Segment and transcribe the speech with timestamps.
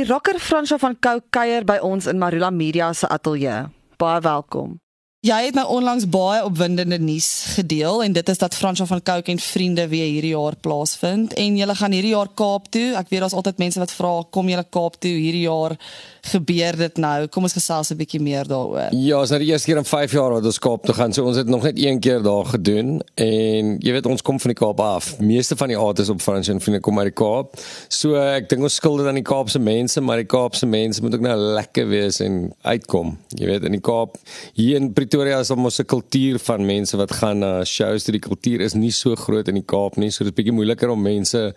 [0.00, 3.66] Die rocker Fransjo van Cooke kuier by ons in Marula Media se ateljee.
[4.00, 4.78] Baie welkom.
[5.20, 7.26] Jy het nou onlangs baie opwindende nuus
[7.58, 11.58] gedeel en dit is dat Fransjo van Cooke en vriende weer hierdie jaar plaasvind en
[11.60, 12.94] julle gaan hierdie jaar Kaap toe.
[12.96, 15.76] Ek weet daar's altyd mense wat vra kom julle Kaap toe hierdie jaar
[16.22, 17.26] gebeur dit nou?
[17.26, 18.92] Kom ons gesels 'n bietjie meer daaroor.
[18.92, 21.12] Ja, ons het die eerste keer in 5 jaar wat ons Kaap toe gaan.
[21.12, 24.48] So ons het nog net een keer daar gedoen en jy weet ons kom van
[24.48, 25.18] die Kaap af.
[25.18, 27.60] Meeste van die artes op Fransjo en vriende kom uit die Kaap.
[27.88, 31.14] So ek dink ons skuld dit aan die Kaapse mense, maar die Kaapse mense moet
[31.14, 33.18] ook nou lekker wees en uitkom.
[33.36, 34.16] Jy weet in die Kaap
[34.54, 38.04] hier in Pretoria is almos 'n kultuur van mense wat gaan na shows.
[38.04, 40.90] Die kultuur is nie so groot in die Kaap nie, so dit is bietjie moeiliker
[40.90, 41.54] om mense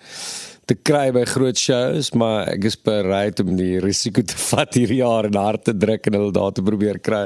[0.70, 5.02] te kry by groot shows, maar ek is bereid om die risiko te vat hierdie
[5.02, 7.26] jaar en hard te druk en hulle daar te probeer kry.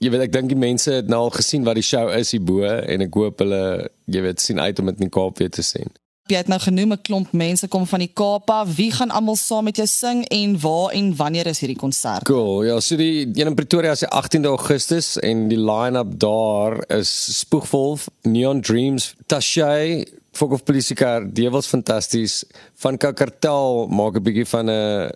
[0.00, 2.64] Jy weet ek dink die mense het nou al gesien wat die show is hierbo
[2.64, 3.64] en ek hoop hulle
[4.10, 5.92] jy weet sien uit om dit in die Kaap weer te sien
[6.30, 8.76] jy het nou genoem 'n klomp mense kom van die Kaap af.
[8.76, 12.24] Wie gaan almal saam met jou sing en waar en wanneer is hierdie konsert?
[12.24, 12.64] Cool.
[12.64, 17.38] Ja, so die een in Pretoria is die 18de Augustus en die line-up daar is
[17.38, 22.44] Spoegwolf, Neon Dreams, Tashay, Fok of Polisikar, Devils fantasties.
[22.74, 25.10] Van Kakartel maak 'n bietjie van 'n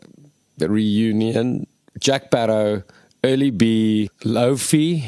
[0.58, 1.66] reunion.
[1.98, 2.80] Jack Barrow,
[3.20, 3.62] Early B,
[4.18, 5.04] Lofi,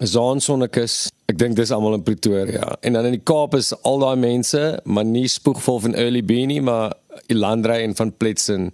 [0.00, 1.08] Zon Sonnekus.
[1.28, 2.74] Ek dink dis almal in Pretoria.
[2.80, 6.60] En dan in die Kaap is al daai mense, maar nie spoegvol van Early Beanie,
[6.64, 6.94] maar
[7.28, 8.70] Ilandrey en van Pletsen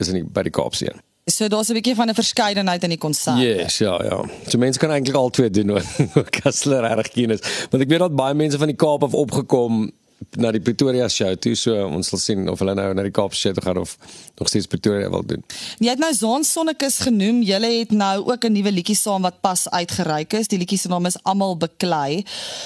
[0.00, 1.02] is in die, by die Kaapse een.
[1.30, 3.38] So daar's 'n bietjie van 'n verskeidenheid in die konsert.
[3.38, 4.24] Yes, ja, ja.
[4.48, 5.84] So mense kan eintlik al twee doen hoor.
[6.40, 7.40] Kastler reg kennis.
[7.70, 9.90] Want ek weet dat baie mense van die Kaap af opgekom
[10.36, 13.34] na die Pretoria show toe so ons sal sien of hulle nou na die Kaap
[13.34, 13.96] show gaan of
[14.38, 15.42] nog steeds Pretoria wil doen.
[15.78, 17.42] Jy het nou Zaan Sonnekus genoem.
[17.46, 20.48] Julle het nou ook 'n nuwe liedjie saam wat pas uitgereik is.
[20.48, 22.24] Die liedjie se naam is Almal beklei.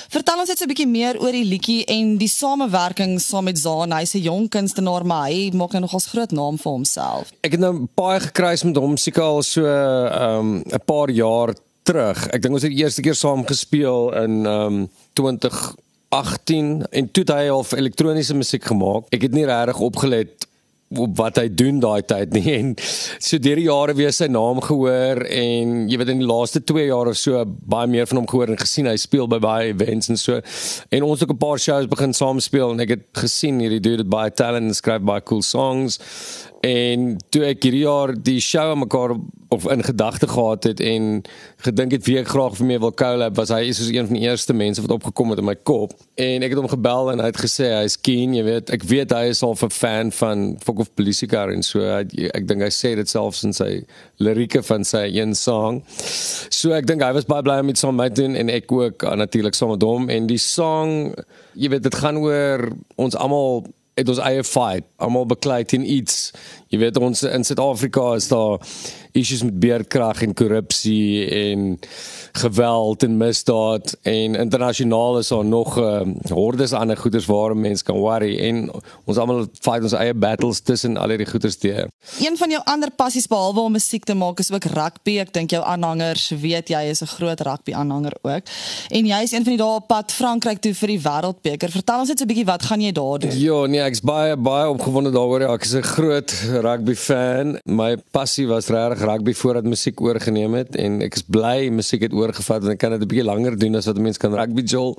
[0.08, 3.58] Vertel ons net so 'n bietjie meer oor die liedjie en die samewerking saam met
[3.58, 3.92] Zaan.
[3.92, 7.32] Hy's 'n jong kunstenaar, maar hy maak nou nogals groot naam vir homself.
[7.42, 12.26] Ek het nou baie gekruis met hom seker so ehm um, 'n paar jaar terug.
[12.28, 15.74] Ek dink ons het die eerste keer saam gespeel in ehm um, 20
[16.08, 19.08] 18 en toe hy al elektroniese musiek gemaak.
[19.12, 20.48] Ek het nie regtig opgelet
[20.88, 22.44] op wat hy doen daai tyd nie.
[22.58, 26.62] En so deur die jare weer sy naam gehoor en jy weet in die laaste
[26.64, 29.72] 2 jaar of so baie meer van hom gehoor en gesien hy speel by baie
[29.74, 30.41] events en so.
[30.94, 33.80] En ons het ook 'n paar shows begin saam speel en ek het gesien hierdie
[33.84, 36.00] dude het baie talent en skryf baie cool songs.
[36.64, 39.14] En toe ek hierdie jaar die show aan mekaar
[39.48, 41.22] of in gedagte gehad het en
[41.56, 44.26] gedink het wie ek graag vir my wil collab, was hy soos een van die
[44.26, 45.94] eerste mense wat opgekom het in my kop.
[46.20, 49.14] En ek het hom gebel en hy het gesê hy's keen, jy weet, ek weet
[49.16, 52.04] hy is al 'n fan van Fok of Polisikar en so hy,
[52.34, 53.84] ek dink hy sê dit selfs in sy
[54.19, 55.82] lirieke van sy een song.
[56.50, 58.72] So ek dink hy was baie bly om dit saam met my doen en ek
[58.72, 61.15] ook natuurlik saam met hom en die song,
[61.54, 63.65] jy weet, dit gaan oor ons almal
[63.98, 66.30] het ons eie fight, almal beklei teen iets.
[66.68, 68.60] Jy weet ons in Suid-Afrika is daar
[69.16, 71.78] issues met beerdkrag en korrupsie en
[72.38, 77.96] geweld en misdaad en internasionaal is daar nog uh, hordes ander goeders waarom mense kan
[77.96, 78.68] worry en
[79.04, 81.88] ons almal fight ons eie battles tussen al hierdie goeders te.
[82.20, 85.18] Een van jou ander passies behalwe om musiek te maak is ook rugby.
[85.24, 88.44] Ek dink jou aanhangers weet jy is 'n groot rugby aanhanger ook.
[88.90, 91.70] En jy is een van die dae op pad Frankryk toe vir die Wêreldbeker.
[91.70, 93.38] Vertel ons net so 'n bietjie wat gaan jy daar doen?
[93.38, 95.40] Ja, nee, ek's baie baie opgewonde daaroor.
[95.40, 96.30] Ja, ek is 'n groot
[96.62, 97.58] rugby fan.
[97.64, 102.14] My passie was regtig rugby voordat musiek oorgeneem het en ek is bly musiek het
[102.16, 104.97] oorgevat en ek kan dit 'n bietjie langer doen as wat mense kan rugby jol.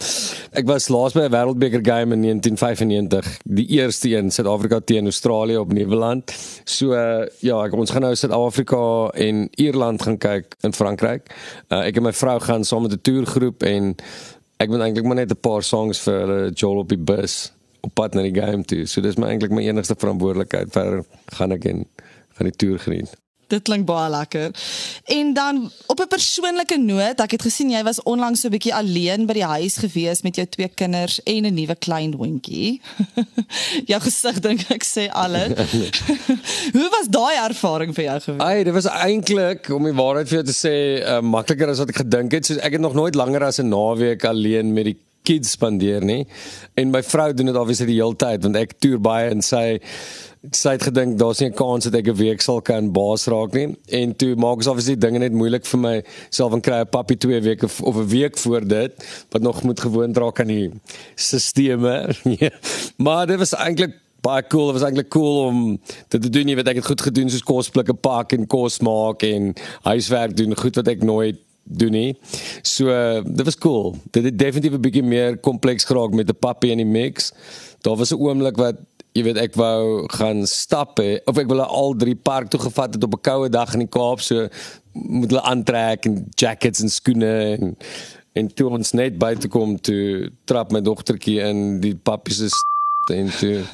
[0.53, 5.57] Ek was laas by 'n wêreldbeker game in 1995, die eerste een Suid-Afrika teen Australië
[5.57, 6.31] op Nieuweland.
[6.65, 11.29] So uh, ja, ek, ons gaan nou Suid-Afrika en Ierland gaan kyk in Frankryk.
[11.69, 13.95] Uh, ek en my vrou gaan saam met 'n toergroep en
[14.57, 17.51] ek moet eintlik maar net 'n paar songs vir hulle jol op die bus
[17.81, 18.85] op pad na die game toe.
[18.85, 20.71] So dis my eintlik my enigste verantwoordelikheid.
[20.71, 21.05] Verder
[21.37, 21.87] gaan ek en
[22.37, 23.17] gaan die toer geniet.
[23.49, 24.51] Dit klink baie lekker.
[25.09, 28.75] En dan op 'n persoonlike noot, ek het gesien jy was onlangs so 'n bietjie
[28.75, 32.81] alleen by die huis gewees met jou twee kinders en 'n nuwe klein hondjie.
[33.91, 35.57] jou gesig dink ek sê alles.
[36.77, 38.41] Hoe was daai ervaring vir jou gewees?
[38.41, 41.89] Ai, dit was eintlik om die waarheid vir jou te sê, uh, makliker as wat
[41.89, 42.45] ek gedink het.
[42.45, 44.97] So ek het nog nooit langer as 'n naweek alleen met die
[45.29, 46.23] kids spandeer nie.
[46.79, 49.79] En my vrou doen dit obviously die hele tyd want ek toer baie en sy
[50.55, 53.53] sy het gedink daar's nie 'n kans dat ek 'n week sal kan baas raak
[53.53, 53.75] nie.
[53.91, 57.17] En toe maak ons obviously dinge net moeilik vir my self en kry 'n papie
[57.17, 58.91] 2 weke of 'n week voor dit
[59.31, 60.71] wat nog moet gewoond raak aan die
[61.15, 62.21] stelsels.
[62.39, 62.49] Ja.
[62.97, 64.71] maar dit was eintlik baie cool.
[64.71, 66.47] Dit was eintlik cool om dit te doen.
[66.47, 69.53] Jy weet ek het goed gedoen soos kosblikke pak en kos maak en
[69.87, 72.17] huiswerk doen, goed wat ek nooit doen nie.
[72.61, 73.95] So uh, dit was cool.
[74.11, 77.31] Dit het definitief 'n bietjie meer kompleks geraak met die papie en die mix.
[77.81, 78.75] Daar was 'n oomblik wat
[79.17, 82.93] jy weet ek wou gaan stap he, of ek wil al drie park toe gevat
[82.93, 84.47] het op 'n koue dag in die Kaap so
[84.93, 87.77] moet hulle aantrek en jackets en skoene en
[88.33, 92.55] en toe ons net buite kom toe trap my dogtertjie in die pappies is
[93.19, 93.65] en toe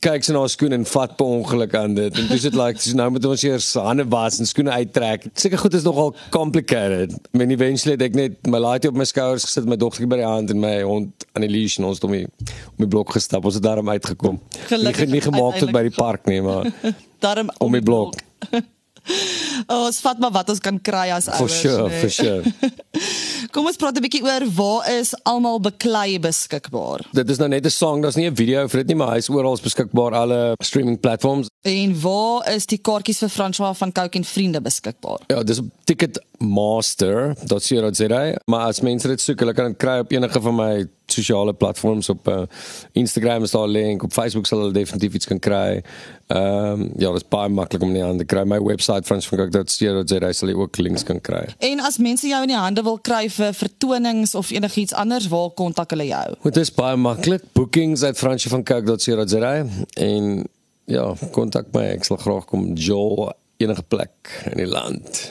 [0.00, 2.80] kyk sy na haar skoen en vat per ongeluk aan dit en dis dit like
[2.80, 5.26] dis nou moet ons eers hande was en skoene uittrek.
[5.34, 7.12] Seker goed is nogal complicated.
[7.34, 10.22] I mean eventually het ek net my laaitie op my skouers gesit, my dogtertjie by
[10.22, 13.12] die hand en my hond aan die leash en ons het die om die blok
[13.16, 13.44] gestap.
[13.44, 14.40] Ons het daarom uitgekom.
[14.72, 16.70] Gelukkig nie, nie gemaak tot by die park nie, maar
[17.20, 18.16] Daarom om die blok.
[19.68, 21.60] Oh, ons vat maar wat ons kan kry as For ouers.
[21.60, 22.00] sure, nee.
[22.00, 22.42] for sure.
[23.50, 27.02] Kom ons praat 'n bietjie oor waar is almal beklei beskikbaar.
[27.10, 29.16] Dit is nou net 'n song, daar's nie 'n video vir dit nie, maar hy
[29.16, 31.48] is oral beskikbaar alle streaming platforms.
[31.62, 35.18] En waar is die kaartjies vir François van Cooke en vriende beskikbaar?
[35.26, 40.40] Ja, dis op ticketmaster.co.za, maar as mense dit soek, hulle kan dit kry op enige
[40.40, 42.42] van my sosiale platforms op uh,
[42.92, 45.82] Instagram is daar 'n link, op Facebook sal hulle definitief iets kan kry.
[46.26, 48.42] Ehm um, ja, dit is baie maklik om in die hande kry.
[48.44, 51.44] My webwerf fransvancook.co.za sal jy ook links kan kry.
[51.58, 55.50] En as mense jou in die hande wil kry vir vertonings of enigiets anders, waar
[55.50, 56.34] kontak hulle jou?
[56.42, 57.42] Dit is baie maklik.
[57.52, 60.46] Bookings at fransvancook.co.za en
[60.84, 61.86] ja, kontak my.
[61.98, 65.30] Ek sal graag kom Joel enige plek in die land.